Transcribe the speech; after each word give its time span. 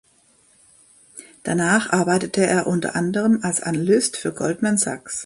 Danach 1.43 1.91
arbeitete 1.93 2.43
er 2.43 2.65
unter 2.65 2.95
anderem 2.95 3.41
als 3.43 3.61
Analyst 3.61 4.17
für 4.17 4.33
Goldman 4.33 4.79
Sachs. 4.79 5.19